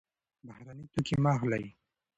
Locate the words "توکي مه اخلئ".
0.93-1.65